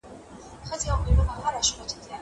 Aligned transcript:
زه 0.67 0.73
د 0.75 0.79
کتابتون 0.81 1.13
د 1.17 1.19
کار 1.43 1.53
مرسته 1.55 1.79
نه 1.81 1.87
کوم. 2.05 2.17